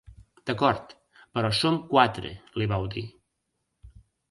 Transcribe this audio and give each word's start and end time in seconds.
D'acord, 0.49 0.95
però 1.39 1.51
som 1.59 1.77
quatre 1.93 2.33
–li 2.57 2.69
vau 2.75 2.91
dir–. 2.99 3.07